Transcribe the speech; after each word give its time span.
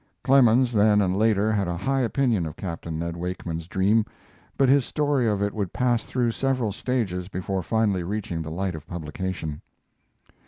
Clemens, 0.23 0.71
then 0.73 0.99
and 0.99 1.15
later, 1.15 1.51
had 1.51 1.67
a 1.67 1.77
high 1.77 1.99
opinion 2.01 2.47
of 2.47 2.55
Capt. 2.55 2.89
Ned 2.89 3.15
Wakeman's 3.15 3.67
dream, 3.67 4.03
but 4.57 4.67
his 4.67 4.83
story 4.83 5.27
of 5.27 5.43
it 5.43 5.53
would 5.53 5.73
pass 5.73 6.01
through 6.03 6.31
several 6.31 6.71
stages 6.71 7.27
before 7.27 7.61
finally 7.61 8.01
reaching 8.01 8.41
the 8.41 8.49
light 8.49 8.73
of 8.73 8.87
publication. 8.87 9.61